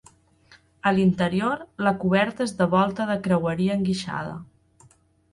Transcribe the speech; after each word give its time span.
A 0.91 0.93
l'interior, 0.99 1.59
la 1.87 1.91
coberta 2.03 2.47
és 2.49 2.53
de 2.61 2.67
volta 2.71 3.07
de 3.11 3.17
creueria 3.27 3.75
enguixada. 3.81 4.33